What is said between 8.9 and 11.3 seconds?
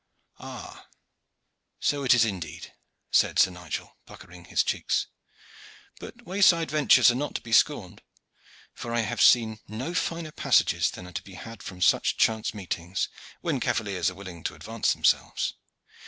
I have seen no finer passages than are to